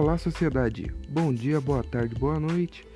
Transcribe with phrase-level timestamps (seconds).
[0.00, 0.90] Olá, sociedade!
[1.10, 2.86] Bom dia, boa tarde, boa noite.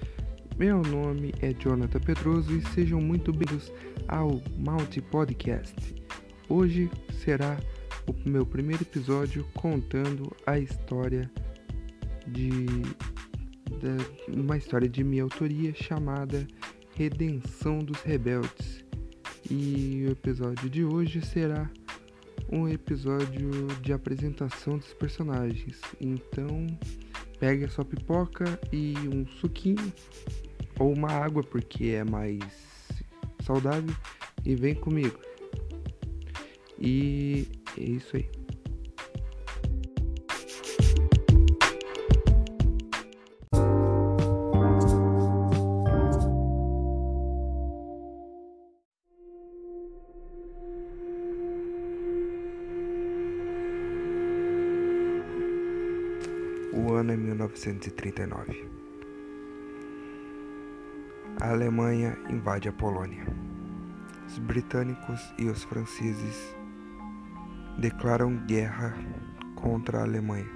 [0.57, 3.70] Meu nome é Jonathan Pedroso e sejam muito bem-vindos
[4.08, 5.75] ao Malte Podcast.
[6.49, 6.90] Hoje
[7.22, 7.61] será
[8.06, 11.30] o meu primeiro episódio contando a história
[12.27, 16.48] de, de uma história de minha autoria chamada
[16.96, 18.82] Redenção dos Rebeldes.
[19.50, 21.71] E o episódio de hoje será
[22.50, 23.50] um episódio
[23.82, 25.80] de apresentação dos personagens.
[26.00, 26.66] Então,
[27.38, 29.92] pegue a sua pipoca e um suquinho
[30.79, 32.42] ou uma água porque é mais
[33.42, 33.95] saudável
[34.45, 35.19] e vem comigo.
[36.78, 37.47] E
[37.78, 38.44] é isso aí.
[56.77, 58.69] O ano é 1939.
[61.41, 63.25] A Alemanha invade a Polônia.
[64.27, 66.56] Os britânicos e os franceses
[67.78, 68.92] declaram guerra
[69.55, 70.50] contra a Alemanha,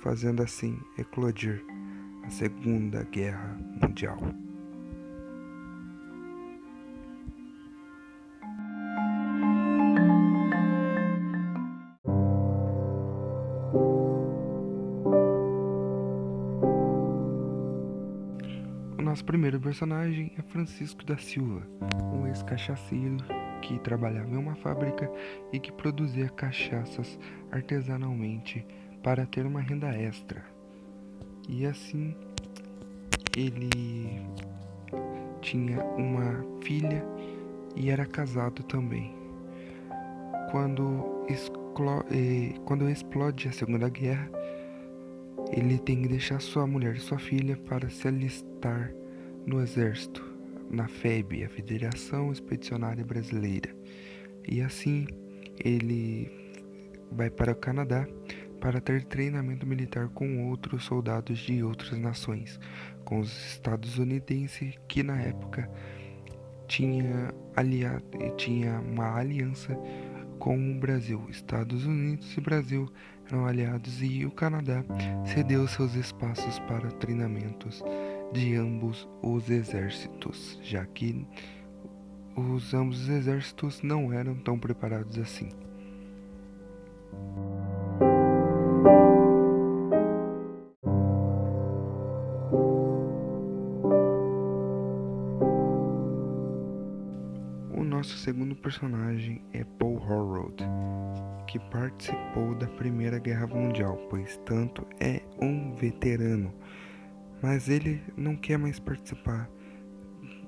[0.00, 1.64] fazendo assim eclodir
[2.24, 4.18] a Segunda Guerra Mundial.
[19.16, 21.66] Nosso primeiro personagem é Francisco da Silva,
[22.12, 23.16] um ex-cachaceiro
[23.62, 25.10] que trabalhava em uma fábrica
[25.50, 27.18] e que produzia cachaças
[27.50, 28.66] artesanalmente
[29.02, 30.44] para ter uma renda extra.
[31.48, 32.14] E assim
[33.34, 34.20] ele
[35.40, 37.02] tinha uma filha
[37.74, 39.14] e era casado também.
[40.50, 41.24] Quando,
[42.10, 44.30] eh, quando explode a Segunda Guerra,
[45.50, 48.92] ele tem que deixar sua mulher e sua filha para se alistar
[49.46, 50.24] no exército,
[50.68, 53.74] na FEB, a Federação Expedicionária Brasileira.
[54.46, 55.06] E assim
[55.64, 56.30] ele
[57.12, 58.06] vai para o Canadá
[58.60, 62.58] para ter treinamento militar com outros soldados de outras nações,
[63.04, 65.70] com os estadunidenses que na época
[66.66, 68.04] tinha, aliado,
[68.36, 69.78] tinha uma aliança
[70.38, 71.24] com o Brasil.
[71.28, 72.90] Estados Unidos e Brasil
[73.30, 74.84] eram aliados e o Canadá
[75.24, 77.82] cedeu seus espaços para treinamentos
[78.32, 81.26] de ambos os exércitos, já que
[82.36, 85.48] os ambos os exércitos não eram tão preparados assim.
[97.72, 100.62] O nosso segundo personagem é Paul Horrod,
[101.46, 106.52] que participou da Primeira Guerra Mundial, pois tanto é um veterano,
[107.42, 109.50] mas ele não quer mais participar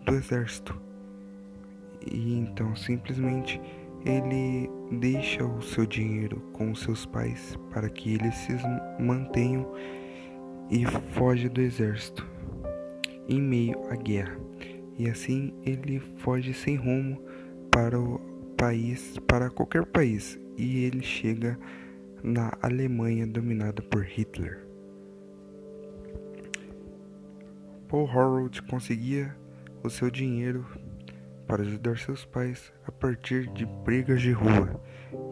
[0.05, 0.81] do exército.
[2.11, 3.61] E então simplesmente
[4.05, 8.53] ele deixa o seu dinheiro com os seus pais para que eles se
[8.99, 9.71] mantenham
[10.71, 12.27] e foge do exército
[13.29, 14.39] em meio à guerra.
[14.97, 17.23] E assim ele foge sem rumo
[17.71, 18.19] para o
[18.57, 21.59] país, para qualquer país, e ele chega
[22.23, 24.68] na Alemanha dominada por Hitler.
[27.89, 29.35] Paul Harold conseguia
[29.83, 30.67] o seu dinheiro
[31.47, 34.79] para ajudar seus pais a partir de brigas de rua,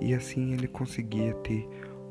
[0.01, 1.69] e assim ele conseguia ter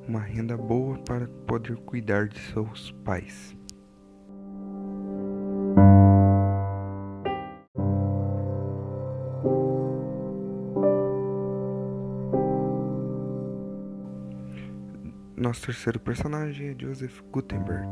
[0.07, 3.57] uma renda boa para poder cuidar de seus pais.
[15.35, 17.87] Nosso terceiro personagem é Joseph Gutenberg,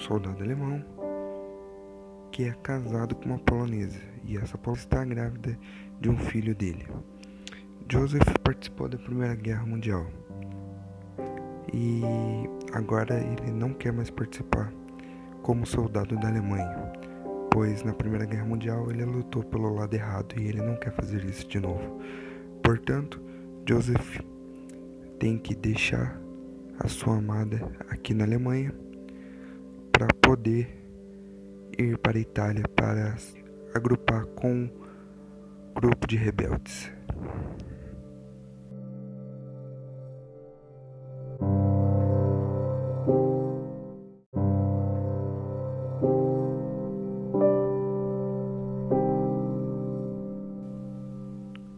[0.00, 0.82] soldado alemão
[2.32, 5.58] que é casado com uma polonesa e essa polonesa está grávida
[6.00, 6.86] de um filho dele.
[7.90, 10.06] Joseph participou da Primeira Guerra Mundial
[11.72, 12.02] e
[12.72, 14.72] agora ele não quer mais participar
[15.42, 16.92] como soldado da Alemanha,
[17.50, 21.24] pois na Primeira Guerra Mundial ele lutou pelo lado errado e ele não quer fazer
[21.24, 22.00] isso de novo.
[22.62, 23.20] Portanto,
[23.68, 24.20] Joseph
[25.18, 26.18] tem que deixar
[26.78, 27.60] a sua amada
[27.90, 28.72] aqui na Alemanha
[30.00, 30.66] para poder
[31.78, 33.18] ir para a Itália para
[33.74, 34.70] agrupar com um
[35.74, 36.90] grupo de rebeldes.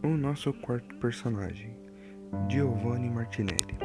[0.01, 1.77] O nosso quarto personagem
[2.49, 3.77] Giovanni Martinelli,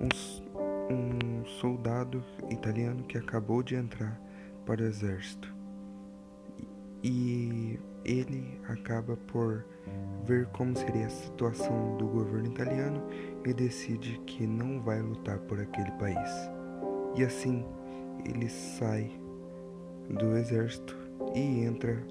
[0.00, 0.43] um,
[0.90, 4.20] um soldado italiano que acabou de entrar
[4.66, 5.54] para o exército.
[7.02, 9.64] E ele acaba por
[10.24, 13.02] ver como seria a situação do governo italiano
[13.44, 16.30] e decide que não vai lutar por aquele país.
[17.14, 17.64] E assim
[18.24, 19.10] ele sai
[20.08, 20.96] do exército
[21.34, 22.02] e entra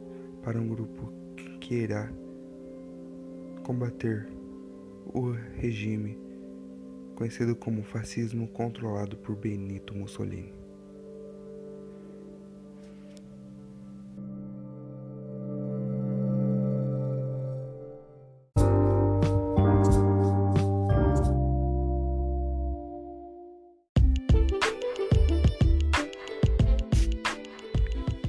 [0.43, 1.11] para um grupo
[1.59, 2.11] que irá
[3.63, 4.27] combater
[5.13, 6.22] o regime
[7.15, 10.54] conhecido como fascismo controlado por Benito Mussolini.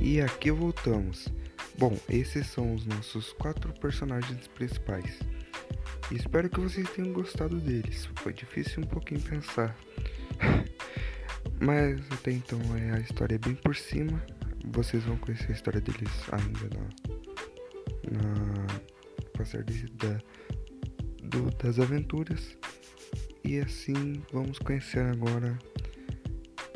[0.00, 1.28] E aqui voltamos.
[1.76, 5.18] Bom, esses são os nossos quatro personagens principais.
[6.10, 8.08] Espero que vocês tenham gostado deles.
[8.16, 9.74] Foi difícil um pouquinho pensar.
[11.60, 14.22] Mas até então é a história bem por cima.
[14.66, 16.68] Vocês vão conhecer a história deles ainda
[18.10, 18.66] na, na
[19.36, 20.20] passar de, da,
[21.22, 22.56] do, das aventuras.
[23.42, 25.58] E assim vamos conhecer agora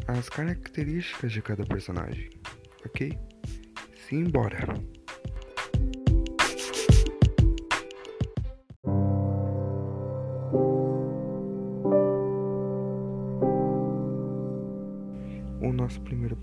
[0.07, 2.31] as características de cada personagem,
[2.85, 3.19] ok?
[4.09, 4.98] Simbora!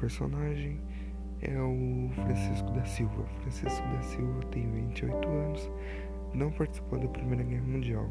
[0.06, 0.80] Personagem
[1.42, 3.24] é o Francisco da Silva.
[3.42, 5.72] Francisco da Silva tem 28 anos,
[6.32, 8.08] não participou da Primeira Guerra Mundial.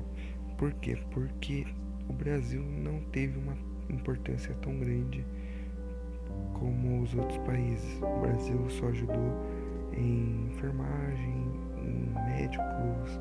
[0.59, 0.99] Por quê?
[1.13, 1.65] Porque
[2.09, 3.57] o Brasil não teve uma
[3.89, 5.25] importância tão grande
[6.55, 8.03] como os outros países.
[8.03, 9.47] O Brasil só ajudou
[9.97, 11.47] em enfermagem,
[11.79, 13.21] em médicos,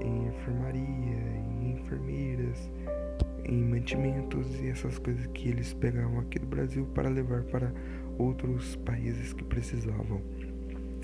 [0.00, 0.82] em enfermaria,
[1.60, 2.70] em enfermeiras,
[3.44, 7.72] em mantimentos e essas coisas que eles pegavam aqui do Brasil para levar para
[8.18, 10.20] outros países que precisavam.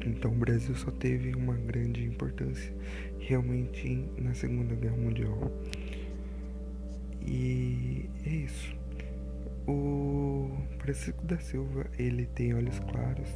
[0.06, 2.72] Então o Brasil só teve uma grande importância
[3.18, 5.50] realmente na Segunda Guerra Mundial.
[7.26, 8.74] E é isso.
[9.66, 13.28] O Francisco da Silva, ele tem olhos claros,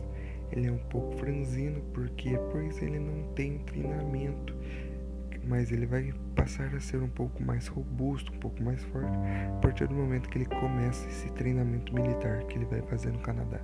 [0.51, 4.55] ele é um pouco franzino porque pois ele não tem treinamento
[5.45, 9.17] mas ele vai passar a ser um pouco mais robusto, um pouco mais forte
[9.49, 13.19] a partir do momento que ele começa esse treinamento militar que ele vai fazer no
[13.19, 13.61] Canadá.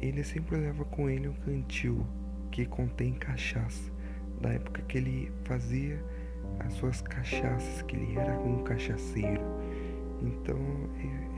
[0.00, 2.06] Ele sempre leva com ele um cantil
[2.50, 3.90] que contém cachaça,
[4.40, 6.02] da época que ele fazia
[6.60, 9.42] as suas cachaças, que ele era um cachaceiro.
[10.22, 10.58] Então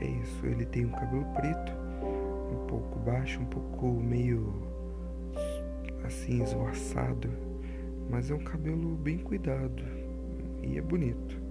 [0.01, 1.71] é, é isso, ele tem um cabelo preto,
[2.51, 4.71] um pouco baixo, um pouco meio
[6.03, 7.52] assim esvoaçado
[8.09, 9.83] mas é um cabelo bem cuidado
[10.61, 11.41] e é bonito.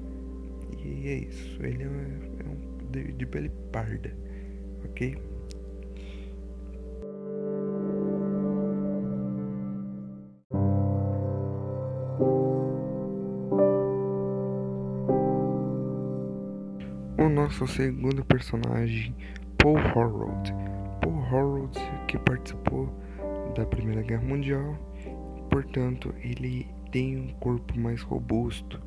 [0.78, 4.14] E é isso, ele é, é um de, de pele parda,
[4.84, 5.16] ok?
[17.18, 19.14] O nosso segundo personagem,
[19.58, 20.52] Paul Horrold.
[21.00, 21.78] Paul Horrold,
[22.08, 22.88] que participou
[23.54, 24.76] da Primeira Guerra Mundial
[25.52, 28.80] portanto, ele tem um corpo mais robusto,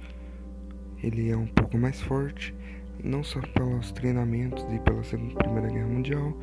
[1.01, 2.55] ele é um pouco mais forte,
[3.03, 6.33] não só pelos treinamentos e pela Segunda Primeira Guerra Mundial,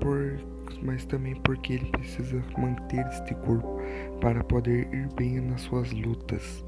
[0.00, 0.40] por,
[0.82, 3.80] mas também porque ele precisa manter este corpo
[4.20, 6.64] para poder ir bem nas suas lutas.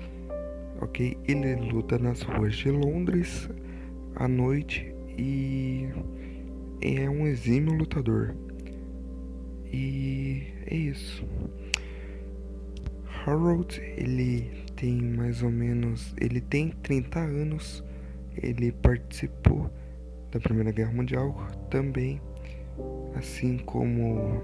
[0.80, 1.18] Ok?
[1.26, 3.50] Ele luta nas ruas de Londres
[4.14, 5.88] à noite e
[6.80, 8.36] é um exímio lutador.
[9.72, 11.26] E é isso.
[13.24, 17.84] Harold, ele tem mais ou menos, ele tem 30 anos,
[18.36, 19.70] ele participou
[20.32, 21.32] da Primeira Guerra Mundial
[21.70, 22.20] também,
[23.14, 24.42] assim como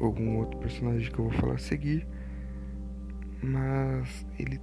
[0.00, 2.06] algum outro personagem que eu vou falar a seguir,
[3.42, 4.60] mas ele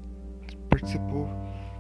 [0.70, 1.28] participou,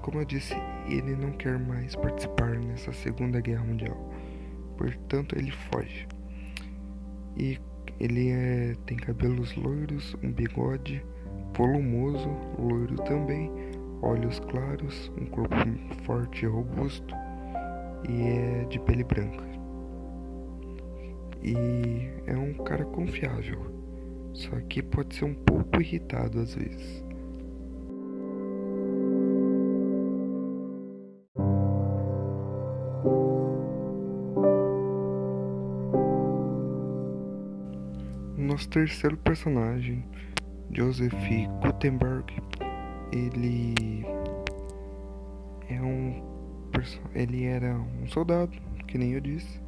[0.01, 0.55] como eu disse,
[0.89, 4.13] ele não quer mais participar nessa Segunda Guerra Mundial,
[4.77, 6.05] portanto ele foge.
[7.37, 7.57] E
[7.97, 11.01] ele é, tem cabelos loiros, um bigode
[11.59, 13.51] volumoso, loiro também,
[14.01, 15.55] olhos claros, um corpo
[16.05, 17.13] forte e robusto
[18.07, 19.43] e é de pele branca.
[21.43, 23.59] E é um cara confiável,
[24.33, 27.03] só que pode ser um pouco irritado às vezes.
[38.37, 40.05] Nosso terceiro personagem
[40.71, 41.13] Joseph
[41.61, 42.31] Gutenberg,
[43.11, 44.05] ele
[45.67, 46.29] é um
[47.13, 48.55] ele era um soldado
[48.87, 49.59] que nem eu disse,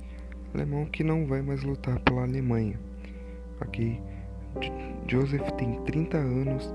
[0.54, 2.80] alemão que não vai mais lutar pela Alemanha,
[3.60, 4.00] ok?
[5.08, 6.74] Joseph tem 30 anos,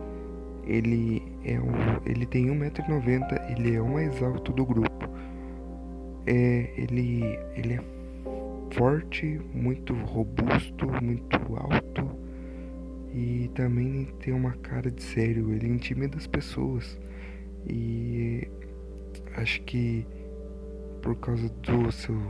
[0.67, 5.09] ele é um, ele tem 1,90m, ele é o mais alto do grupo.
[6.27, 7.81] É, ele, ele é
[8.73, 12.26] forte, muito robusto, muito alto
[13.17, 16.99] e também tem uma cara de sério, ele intimida as pessoas.
[17.67, 18.47] E
[19.39, 20.07] acho que
[21.01, 22.21] por causa do seu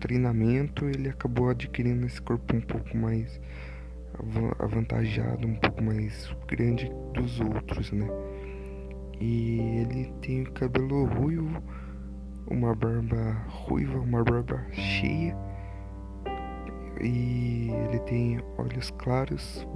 [0.00, 3.38] treinamento ele acabou adquirindo esse corpo um pouco mais
[4.58, 8.08] avantajado, um pouco mais grande dos outros, né?
[9.20, 11.62] E ele tem o cabelo ruivo,
[12.46, 15.36] uma barba ruiva, uma barba cheia.
[17.02, 19.66] E ele tem olhos claros.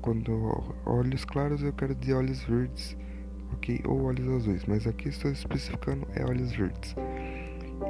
[0.00, 0.32] Quando
[0.84, 2.96] olhos claros eu quero dizer olhos verdes,
[3.54, 3.80] ok?
[3.86, 6.94] Ou olhos azuis, mas aqui estou especificando é olhos verdes.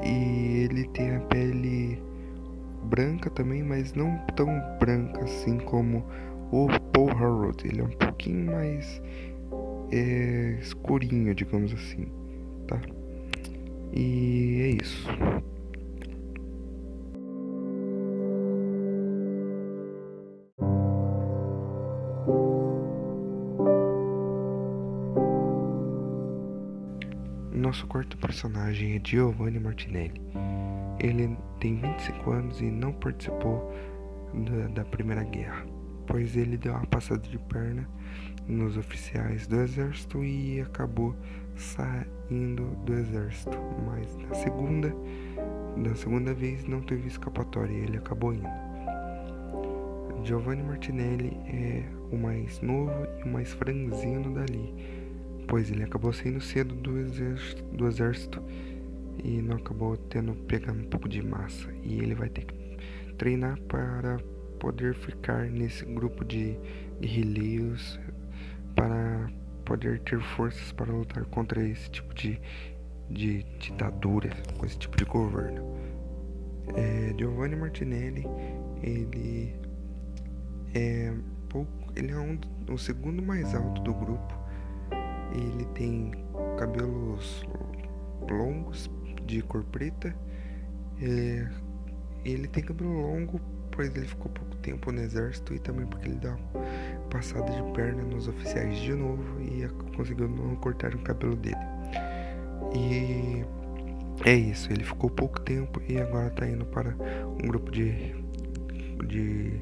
[0.05, 2.01] E ele tem a pele
[2.85, 4.47] branca também, mas não tão
[4.79, 6.05] branca assim como
[6.53, 7.67] o Paul Harold.
[7.67, 9.03] Ele é um pouquinho mais
[9.91, 12.07] é, escurinho, digamos assim,
[12.69, 12.81] tá?
[13.93, 15.09] E é isso.
[27.95, 30.21] Quarto personagem é Giovanni Martinelli.
[30.99, 33.73] Ele tem 25 anos e não participou
[34.35, 35.65] da, da Primeira Guerra,
[36.05, 37.89] pois ele deu uma passada de perna
[38.49, 41.15] nos oficiais do exército e acabou
[41.55, 43.57] saindo do exército.
[43.87, 44.93] Mas na segunda,
[45.77, 48.49] na segunda vez não teve escapatória, ele acabou indo.
[50.25, 55.04] Giovanni Martinelli é o mais novo e o mais franzino dali
[55.47, 58.43] pois ele acabou saindo cedo do exército, do exército
[59.23, 62.79] e não acabou tendo pegando um pouco de massa e ele vai ter que
[63.17, 64.19] treinar para
[64.59, 66.59] poder ficar nesse grupo de
[67.01, 67.99] guerrilheiros
[68.75, 69.31] para
[69.65, 72.41] poder ter forças para lutar contra esse tipo de,
[73.11, 75.75] de ditadura, com esse tipo de governo.
[76.75, 78.25] É, Giovanni Martinelli,
[78.83, 79.55] ele
[80.75, 81.15] é
[81.49, 82.39] pouco, ele é um,
[82.71, 84.44] o segundo mais alto do grupo
[85.35, 86.13] ele tem
[86.57, 87.45] cabelos
[88.31, 88.91] longos
[89.27, 90.15] de cor preta.
[91.03, 91.49] É,
[92.25, 96.19] ele tem cabelo longo, pois ele ficou pouco tempo no exército e também porque ele
[96.19, 96.37] dá
[97.11, 101.57] passada de perna nos oficiais de novo e conseguiu não cortar o cabelo dele.
[102.75, 103.45] E
[104.25, 106.97] é isso, ele ficou pouco tempo e agora está indo para
[107.43, 108.15] um grupo de,
[109.07, 109.61] de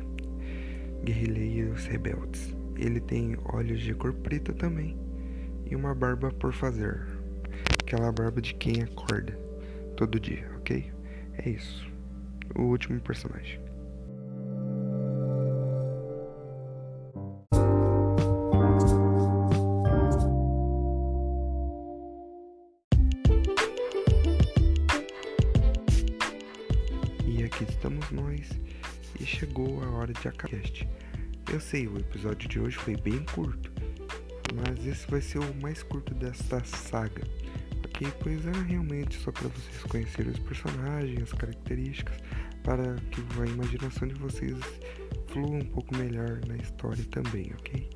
[1.03, 2.55] guerrilheiros rebeldes.
[2.77, 5.02] Ele tem olhos de cor preta também
[5.73, 7.01] e uma barba por fazer.
[7.83, 9.33] Aquela barba de quem acorda
[9.97, 10.93] todo dia, ok?
[11.39, 11.91] É isso.
[12.55, 13.59] O último personagem.
[27.27, 28.51] E aqui estamos nós
[29.19, 30.61] e chegou a hora de acabar.
[31.51, 33.72] Eu sei, o episódio de hoje foi bem curto,
[34.55, 37.23] mas esse vai ser o mais curto desta saga,
[37.85, 38.09] ok?
[38.21, 42.17] Pois era realmente só para vocês conhecerem os personagens, as características,
[42.63, 44.59] para que a imaginação de vocês
[45.29, 47.89] flua um pouco melhor na história também, ok?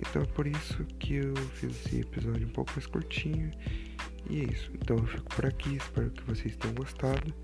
[0.00, 3.50] Então é por isso que eu fiz esse episódio um pouco mais curtinho.
[4.30, 4.70] E é isso.
[4.74, 5.76] Então eu fico por aqui.
[5.76, 7.34] Espero que vocês tenham gostado.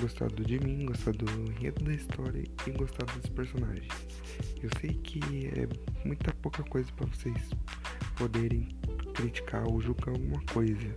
[0.00, 3.92] Gostado de mim, gostado do enredo da história e gostado dos personagens.
[4.60, 5.68] Eu sei que é
[6.04, 7.50] muita pouca coisa para vocês
[8.16, 8.68] poderem
[9.14, 10.94] criticar ou julgar alguma coisa,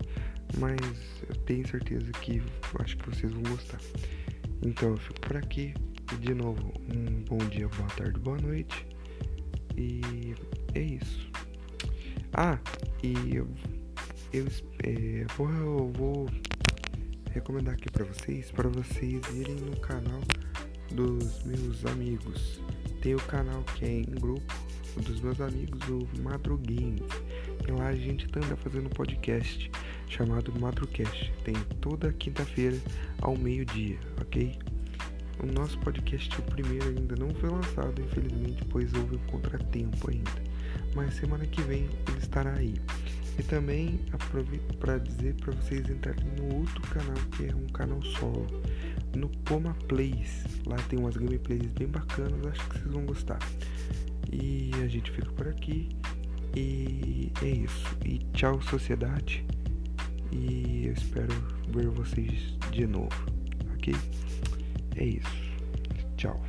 [0.58, 0.80] mas
[1.28, 2.42] eu tenho certeza que
[2.80, 3.80] acho que vocês vão gostar.
[4.62, 5.74] Então eu fico por aqui
[6.14, 8.88] e de novo um bom dia, boa tarde, boa noite
[9.78, 10.36] e
[10.74, 11.30] é isso.
[12.34, 12.60] Ah,
[13.04, 13.48] e eu,
[14.34, 14.46] eu,
[14.84, 16.30] é, vou, eu vou
[17.32, 20.22] recomendar aqui para vocês, para vocês irem no canal
[20.94, 22.62] dos meus amigos.
[23.02, 24.54] Tem o canal que é em grupo
[25.02, 27.06] dos meus amigos, o Madruguinho.
[27.68, 29.72] E lá a gente anda tá fazendo um podcast
[30.08, 31.34] chamado Madrucast.
[31.44, 32.78] Tem toda quinta-feira
[33.22, 34.58] ao meio-dia, ok?
[35.44, 40.32] O nosso podcast, o primeiro, ainda não foi lançado, infelizmente, pois houve um contratempo ainda.
[40.96, 42.75] Mas semana que vem ele estará aí.
[43.38, 48.02] E também aproveito para dizer para vocês entrarem no outro canal, que é um canal
[48.02, 48.48] solo,
[49.14, 50.46] no Poma Plays.
[50.66, 53.40] Lá tem umas gameplays bem bacanas, acho que vocês vão gostar.
[54.32, 55.89] E a gente fica por aqui.
[56.55, 57.98] E é isso.
[58.05, 59.46] E tchau, sociedade.
[60.32, 61.34] E eu espero
[61.70, 63.25] ver vocês de novo.
[63.74, 63.94] ok?
[64.96, 65.46] É isso.
[66.17, 66.41] Tchau.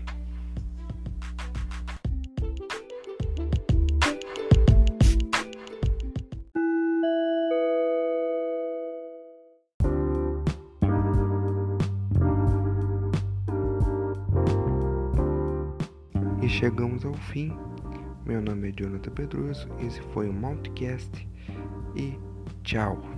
[16.57, 17.53] Chegamos ao fim.
[18.25, 21.29] Meu nome é Jonathan Pedroso, esse foi o Mountcast
[21.95, 22.19] e
[22.65, 23.16] tchau.